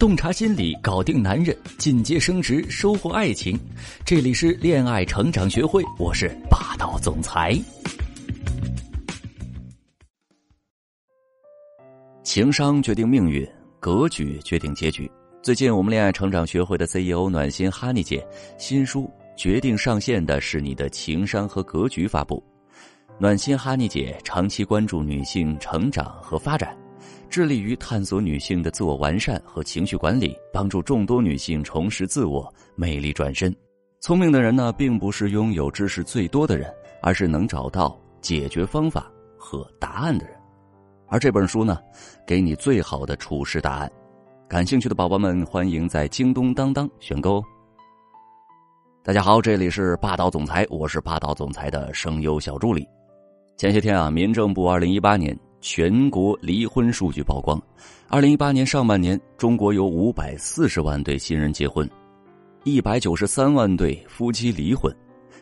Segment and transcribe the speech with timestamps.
[0.00, 3.60] 洞察心理，搞定男人，进阶升职，收获爱情。
[4.02, 7.54] 这里是恋爱成长学会，我是霸道总裁。
[12.22, 13.46] 情商决定命运，
[13.78, 15.08] 格局决定结局。
[15.42, 18.26] 最近，我们恋爱成长学会的 CEO 暖心哈尼姐
[18.56, 19.06] 新书
[19.36, 22.42] 决定上线的是你的情商和格局发布。
[23.18, 26.74] 暖心哈尼姐长期关注女性成长和发展。
[27.30, 33.54] 致力于探索女性的自我完善和情绪管理，帮助众多女性重拾自我、魅力转身。
[34.00, 36.68] 聪明的人呢，并不是拥有知识最多的人，
[37.00, 40.36] 而是能找到解决方法和答案的人。
[41.06, 41.78] 而这本书呢，
[42.26, 43.90] 给你最好的处事答案。
[44.48, 47.40] 感兴趣的宝宝们，欢迎在京东当当选购。
[49.04, 52.84] 大家好，这里是霸道总裁，我是霸道总裁的声优小助理。
[53.56, 55.38] 前些天啊，民政部二零一八年。
[55.60, 57.60] 全国离婚数据曝光，
[58.08, 61.88] 二零一八年上半年，中国有五百四十万对新人结婚，
[62.64, 64.94] 一百九十三万对夫妻离婚，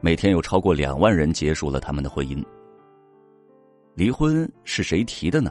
[0.00, 2.44] 每天有超过两万人结束了他们的婚姻。
[3.94, 5.50] 离婚是谁提的呢？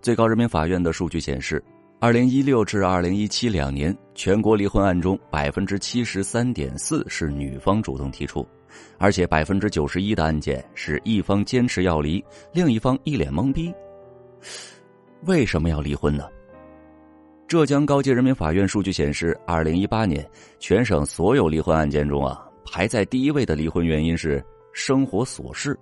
[0.00, 1.62] 最高人民法院的数据显示，
[1.98, 8.46] 二零一六至二零一七两年，全国离婚案中百分之七十三点四是女方主动提出，
[8.98, 13.74] 而且百分之九十一的案件是一方坚持要离，另一方一脸懵逼。
[15.24, 16.24] 为什么要离婚呢？
[17.48, 25.78] 浙江高级人民法院数据显示，二零一八年全省所有离婚案件中啊，排在第一位的离婚原因是生活琐事。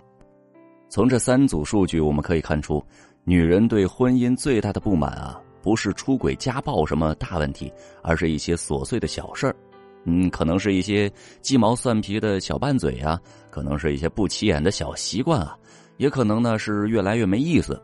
[0.90, 2.84] 从这三组数据我们可以看出，
[3.24, 9.56] 女人对婚姻最大的不满啊，不是出轨、家暴什么大问题，而是一些琐碎的小事儿。
[10.04, 13.18] 嗯，可能是一些鸡毛蒜皮的小拌嘴啊，
[13.50, 15.56] 可能是一些不起眼的小习惯啊，
[15.96, 17.82] 也可能呢是越来越没意思。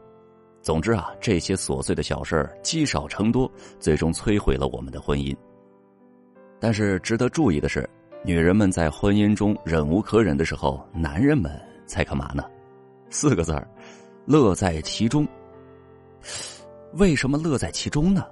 [0.63, 5.35] 总之啊，这些琐碎的小事儿积少成多，最终摧毁了我们的婚姻。
[6.59, 7.89] 但是值得注意的是，
[8.23, 11.51] 女人们在婚姻中忍无可忍的时候，男人们
[11.87, 12.45] 在干嘛呢？
[13.09, 13.67] 四个字儿：
[14.27, 15.27] 乐在其中。
[16.95, 18.27] 为什么乐在其中呢？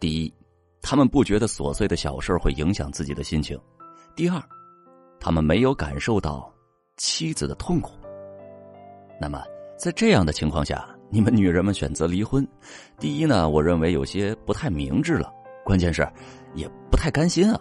[0.00, 0.34] 第一，
[0.82, 3.56] 他们不觉得琐碎的小事会影响自己的心情；
[4.16, 4.42] 第二，
[5.20, 6.52] 他们没有感受到
[6.96, 7.92] 妻子的痛苦。
[9.20, 9.40] 那么，
[9.78, 12.46] 在这样的情况下，你们女人们选择离婚，
[13.00, 15.32] 第一呢，我认为有些不太明智了，
[15.64, 16.06] 关键是
[16.52, 17.58] 也不太甘心啊。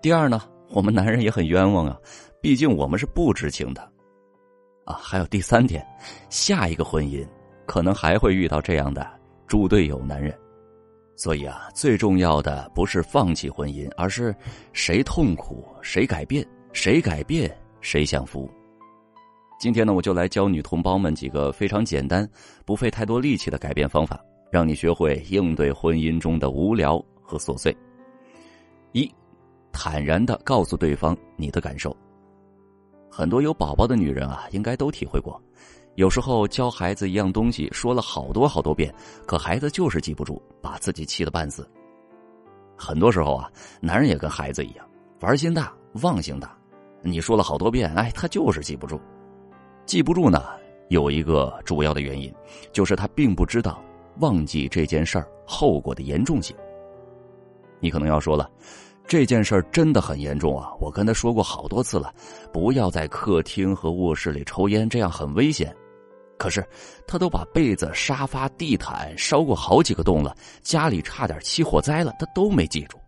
[0.00, 1.94] 第二呢，我们男人也很冤枉啊，
[2.40, 3.82] 毕竟我们是不知情的。
[4.86, 5.86] 啊，还有第三点，
[6.30, 7.22] 下一个婚姻
[7.66, 9.06] 可能还会遇到这样的
[9.46, 10.34] 猪队友男人，
[11.16, 14.34] 所以啊，最重要的不是放弃婚姻，而是
[14.72, 16.42] 谁痛苦谁改变，
[16.72, 18.50] 谁改变谁享福。
[19.64, 22.28] 今天呢，我就来教女同胞们几个非常简单、
[22.66, 27.74] 不费太多力气的改变方法，让你学会应对婚姻中的无聊和琐碎。
[28.92, 29.10] 一，
[29.72, 31.96] 坦然的告诉对方你的感受。
[33.10, 35.40] 很多有宝宝的女人啊，应该都体会过，
[35.94, 38.94] 有时候教孩子一样东西，说了好多好多遍，
[39.26, 41.66] 可孩子就是记不住，把自己气得半死。
[42.76, 44.86] 很多时候啊，男人也跟孩子一样，
[45.20, 45.72] 玩心大，
[46.02, 46.54] 忘性大，
[47.00, 49.00] 你说了好多遍，哎，他就是记不住。
[49.86, 50.42] 记不住呢，
[50.88, 52.32] 有一个主要的原因，
[52.72, 53.82] 就是他并不知道
[54.20, 56.56] 忘记这件事儿后果的严重性。
[57.80, 58.50] 你可能要说了，
[59.06, 60.72] 这件事儿真的很严重啊！
[60.80, 62.12] 我跟他说过好多次了，
[62.50, 65.74] 不要在客厅和卧室里抽烟，这样很危险。
[66.38, 66.66] 可是
[67.06, 72.98] 他都把被子、沙发、地毯烧过好几个洞了，家里差点起火灾了，他都没记住。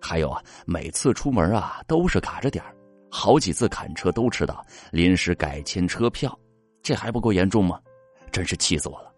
[0.00, 2.75] 还有啊，每次出门啊都是卡着点儿。
[3.08, 6.36] 好几次砍车都迟到，临时改签车票，
[6.82, 7.80] 这还不够严重吗？
[8.32, 9.10] 真是气死我了！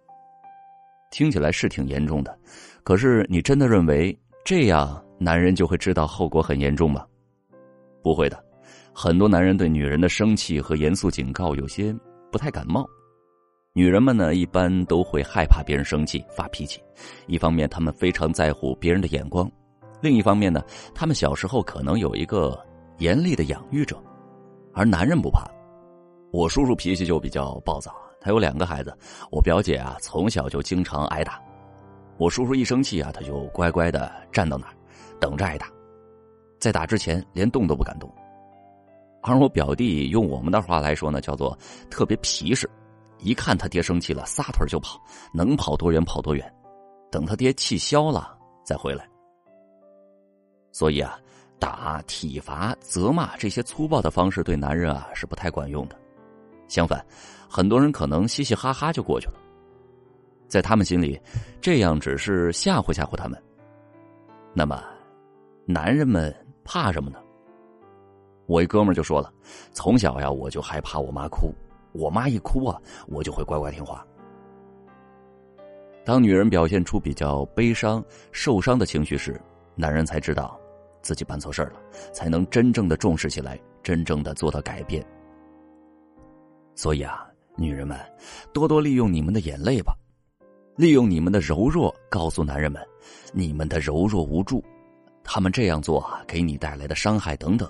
[1.11, 2.39] 听起来是挺严重的，
[2.85, 7.05] 可是你真的认为这样男人就会知道后果很严重吗？
[8.03, 8.45] 不会的，
[8.93, 11.93] 很多男人对女人的生气和严肃警告有些
[12.31, 12.87] 不太感冒。
[13.73, 16.81] 女人们呢，一般都会害怕别人生气发脾气，
[17.27, 19.51] 一方面他们非常在乎别人的眼光，
[20.01, 20.63] 另一方面呢，
[20.95, 22.68] 他们小时候可能有一个。
[22.99, 23.97] 严厉的养育者，
[24.75, 25.45] 而男人不怕。
[26.33, 28.97] 我叔叔脾气就比较暴躁，他有两个孩子。
[29.31, 31.41] 我表姐啊，从小就经常挨打。
[32.19, 34.75] 我叔叔一生气啊，他就乖乖的站到那儿，
[35.21, 35.71] 等着挨打，
[36.59, 38.13] 在打之前连动都不敢动。
[39.23, 41.57] 而我表弟用我们的话来说呢，叫做
[41.89, 42.69] 特别皮实，
[43.21, 45.01] 一看他爹生气了，撒腿就跑，
[45.33, 46.53] 能跑多远跑多远，
[47.11, 49.09] 等他爹气消了再回来。
[50.73, 51.19] 所以啊。
[51.59, 55.97] 打、体罚、责骂这些粗暴的方式对男人啊是不太管用的。
[56.69, 57.05] 相反，
[57.49, 59.35] 很多人可能嘻嘻哈哈就过去了。
[60.47, 61.21] 在他们心里，
[61.61, 63.43] 这样只是吓唬吓唬他们。
[64.55, 64.83] 那么，
[65.67, 66.35] 男人们
[66.65, 67.19] 怕什么呢？
[68.47, 69.31] 我一哥们就说了，
[69.73, 71.53] 从小呀，我就害怕我妈哭，
[71.93, 74.07] 我妈一哭啊，我就会乖乖听话。
[76.03, 78.03] 当女人表现出比较悲伤、
[78.33, 79.39] 受伤的情绪时，
[79.75, 80.59] 男人才知道
[81.03, 81.81] 自己办错事了，
[82.13, 85.05] 才能真正的重视起来，真正的做到改变。
[86.75, 87.99] 所以啊，女人们，
[88.53, 89.97] 多多利用你们的眼泪吧，
[90.77, 92.81] 利用你们的柔弱，告诉男人们，
[93.33, 94.63] 你们的柔弱无助，
[95.25, 97.69] 他们这样做给你带来的伤害等等，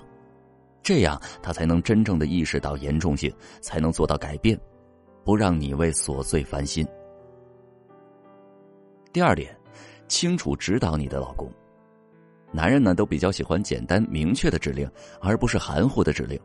[0.83, 4.59] 这样他才能真正的意识到严重性，才能做到改变，
[5.23, 6.87] 不让你为琐碎烦心。
[9.11, 9.57] 第二点，
[10.07, 11.51] 清楚指导你的老公。
[12.51, 14.89] 男人呢都比较喜欢简单明确的指令，
[15.21, 16.39] 而不是含糊的指令。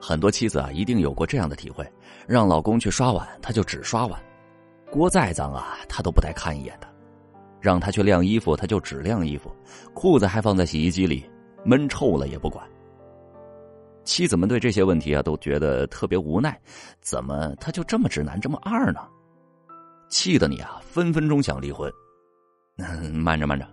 [0.00, 1.86] 很多妻子啊一定有过这样的体会：
[2.26, 4.18] 让老公去刷碗，他就只刷碗；
[4.90, 6.86] 锅再脏啊，他都不带看一眼的；
[7.60, 9.50] 让他去晾衣服，他就只晾衣服；
[9.94, 11.28] 裤子还放在洗衣机里，
[11.64, 12.66] 闷臭了也不管。
[14.04, 16.58] 妻子们对这些问题啊都觉得特别无奈，
[17.00, 19.00] 怎么他就这么直男，这么二呢？
[20.08, 21.92] 气得你啊，分分钟想离婚。
[23.12, 23.68] 慢着慢着，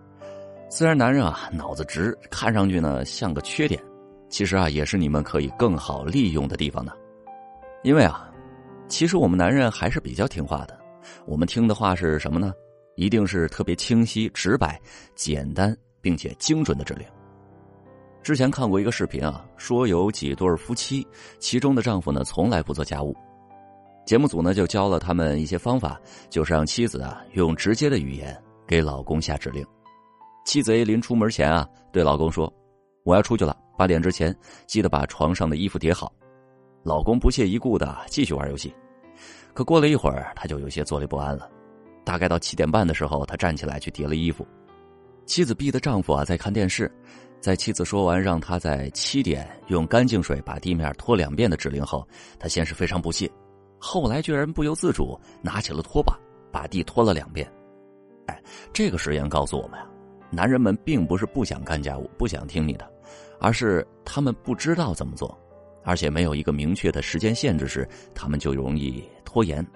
[0.70, 3.82] 虽然男人啊脑子直，看上去呢像个缺点，
[4.28, 6.92] 其实啊也是你们可以更好利用的地方呢。
[7.82, 8.30] 因为啊，
[8.86, 10.78] 其实我们男人还是比较听话的。
[11.24, 12.52] 我们听的话是什么呢？
[12.96, 14.78] 一定是特别清晰、直白、
[15.14, 17.06] 简单并且精准的指令。
[18.22, 21.06] 之前看过一个视频啊，说有几对夫妻，
[21.38, 23.16] 其中的丈夫呢从来不做家务。
[24.04, 25.98] 节目组呢就教了他们一些方法，
[26.28, 28.36] 就是让妻子啊用直接的语言
[28.66, 29.64] 给老公下指令。
[30.48, 32.50] 妻子临出门前啊对老公说
[33.04, 34.34] ：“我要出去了，八点之前
[34.66, 36.10] 记得把床上的衣服叠好。”
[36.82, 38.74] 老公不屑一顾的继续玩游戏。
[39.52, 41.50] 可过了一会儿，他就有些坐立不安了。
[42.02, 44.46] 大概到七点半的时候，他站起来去叠了衣服。
[45.26, 46.90] 妻子逼的丈夫啊在看电视，
[47.42, 52.08] 在妻子说完让他在七点用干净水把地面拖两遍的指令后，
[52.38, 53.30] 他先是非常不屑。
[53.78, 56.18] 后来居然不由自主拿起了拖把，
[56.50, 57.46] 把地拖了两遍。
[58.28, 58.42] 哎，
[58.72, 59.86] 这个实验告诉我们啊，
[60.30, 62.90] 男人们并不是不想干家务、不想听你的，
[63.40, 65.36] 而是他们不知道怎么做，
[65.84, 69.66] 而且没有一个明确的时间限制时，他们就容易拖延。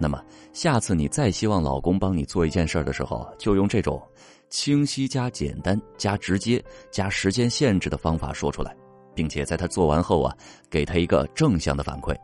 [0.00, 0.22] 那么，
[0.52, 4.00] 下次你再希望老公帮你做一件事的时候，就用这种
[4.48, 8.76] 清晰加简单加直接加时间限制的方法说出来，
[9.14, 10.36] 并且在他做完后啊，
[10.70, 12.16] 给他一个正向的反馈。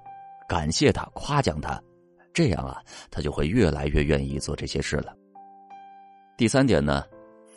[0.48, 1.82] 感谢他，夸奖他，
[2.32, 2.80] 这样啊，
[3.10, 5.12] 他就会越来越愿意做这些事了。
[6.36, 7.04] 第三点呢，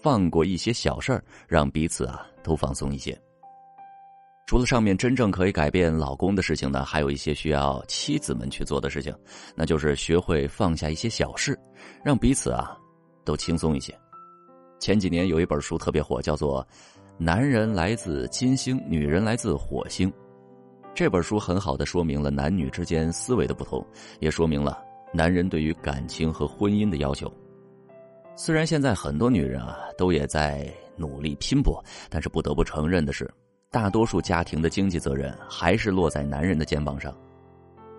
[0.01, 3.17] 放过一些小事儿，让彼此啊都放松一些。
[4.45, 9.13] 除了上面真正可以改变老公的事情呢，还有一些需要妻子们去做的事情，
[9.55, 11.59] 那就是学会放下一些小事，
[12.01, 12.77] 让彼此啊
[13.25, 13.93] 都轻松一些。
[14.79, 16.63] 前几年有一本书特别火，叫做
[17.17, 20.09] 《男人来自金星，女人来自火星》。
[20.95, 23.85] 这本书很好的说明了男女之间思维的不同，
[24.19, 24.81] 也说明了
[25.13, 27.29] 男人对于感情和婚姻的要求。
[28.39, 33.27] 虽然现在很多女人啊都也在努力拼搏，但是不得不承认的是，
[33.71, 37.11] 大多数家庭的经济责任还是落在男人的肩膀上。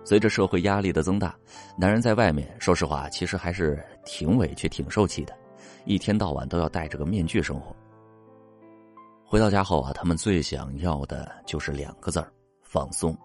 [0.05, 1.35] 随着社会压力的增大，
[1.77, 5.37] 男人在外面，说实话，其实还是挺委屈、挺受气的，
[5.83, 7.75] 一天到晚都要戴着个面具生活。
[9.25, 12.31] 回到家后啊，他们最想要的就是两个字儿。
[12.63, 13.17] 放松，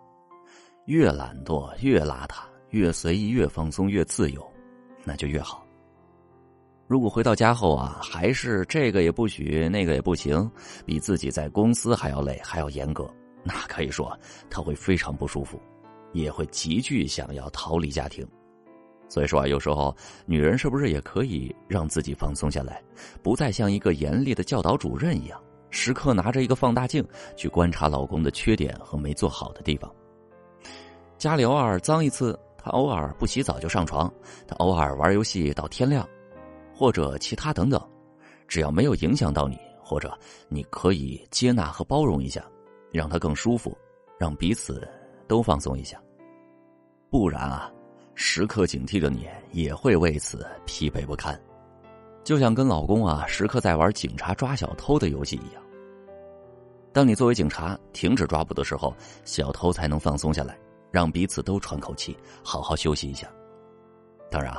[0.86, 4.44] 越懒惰越邋遢，越随意越放松越自由，
[5.04, 5.63] 那就越好。
[6.86, 10.50] 如果回到家后啊，还是这个也不许，那个也不行，
[10.84, 13.08] 比自己在公司还要累，还要严格，
[13.42, 14.16] 那可以说
[14.50, 15.58] 他会非常不舒服，
[16.12, 18.26] 也会急剧想要逃离家庭。
[19.08, 22.82] 所以说啊，有时候女人是不是也可以让自己放松下来，
[23.22, 25.40] 不再像一个严厉的教导主任一样？
[25.70, 29.92] 时刻拿着一个放大镜去观察老公的缺点和没做好的地方。
[31.16, 34.12] 家里偶尔脏一次，他偶尔不洗澡就上床，
[34.46, 36.08] 他偶尔玩游戏到天亮，
[36.74, 37.80] 或者其他等等，
[38.48, 40.12] 只要没有影响到你，或者
[40.48, 42.44] 你可以接纳和包容一下，
[42.90, 43.76] 让他更舒服，
[44.18, 44.86] 让彼此
[45.28, 46.00] 都放松一下。
[47.08, 47.72] 不然啊，
[48.14, 51.40] 时刻警惕着你也会为此疲惫不堪，
[52.24, 55.62] 就像跟老公啊时刻在玩警察抓小偷的游戏一样。
[56.92, 60.58] 当你作为警察停止抓捕的时候，小偷才能放松下来，
[60.90, 63.28] 让彼此都喘口气，好好休息一下。
[64.30, 64.56] 当然，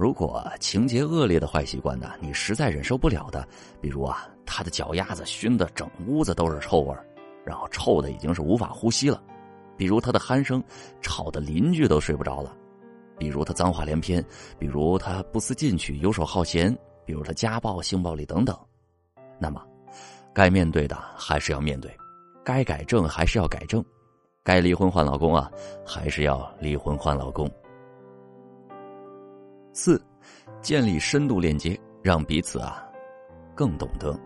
[0.00, 3.46] 如果情节恶劣的坏习惯呢，你实在忍受不了的，
[3.82, 6.96] 比如啊，他的脚丫子熏的整屋子都是臭味
[7.44, 9.20] 然后臭的已经是无法呼吸了；
[9.76, 10.64] 比如他的鼾声
[11.02, 12.50] 吵得邻居都睡不着了；
[13.18, 14.22] 比如他脏话连篇；
[14.58, 18.58] 比如他不思进取、游手好闲；比如他家暴、性暴力等等。
[19.38, 19.62] 那么
[20.32, 21.94] 该面对的还是要面对，
[22.42, 23.84] 该改正还是要改正，
[24.42, 25.50] 该离婚换老公啊，
[25.84, 27.50] 还是要离婚换老公。
[29.72, 30.00] 四，
[30.60, 32.84] 建立深度链接，让彼此啊
[33.54, 34.18] 更懂得。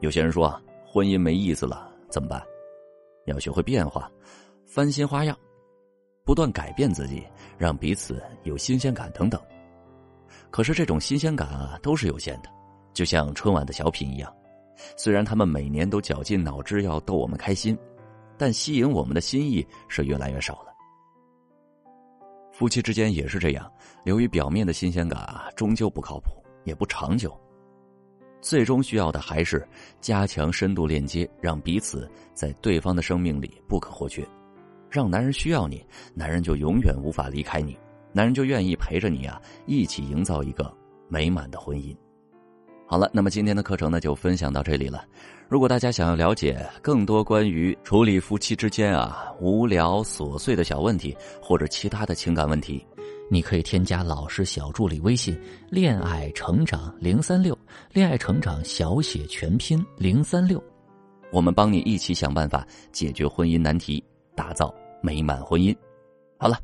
[0.00, 2.42] 有些人说啊，婚姻没意思了，怎么办？
[3.26, 4.10] 要学会变化，
[4.66, 5.36] 翻新花样，
[6.24, 7.24] 不断改变自己，
[7.58, 9.40] 让彼此有新鲜感等等。
[10.50, 12.48] 可是这种新鲜感啊，都是有限的，
[12.92, 14.32] 就像春晚的小品一样，
[14.96, 17.76] 虽然他们每年都绞尽脑汁要逗我们开心，
[18.36, 20.71] 但吸引我们的心意是越来越少了。
[22.62, 23.68] 夫妻之间也是这样，
[24.04, 26.30] 流于表面的新鲜感啊，终究不靠谱，
[26.62, 27.36] 也不长久。
[28.40, 29.66] 最终需要的还是
[30.00, 34.24] 加强深度链接，让彼此在对方的生命里不可或缺，
[34.88, 37.76] 让男人需要你，男人就永远无法离开你，
[38.12, 40.72] 男人就愿意陪着你啊，一起营造一个
[41.08, 41.92] 美满的婚姻。
[42.92, 45.02] 好了，那么今天的课程呢就分享到这里了。
[45.48, 52.86] 如果大家想要了解更多关于处理夫妻之间啊无聊琐碎的小问题，或者其他的情感问题。
[53.30, 55.34] 你可以添加老师小助理微信
[55.72, 57.56] “恋爱成长零三六”，
[57.94, 60.62] 恋爱成长小写全拼零三六，
[61.32, 64.04] 我们帮你一起想办法解决婚姻难题，
[64.36, 64.70] 打造
[65.00, 65.74] 美满婚姻。
[66.36, 66.58] 好了，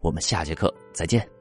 [0.00, 1.33] 我们下节课再见。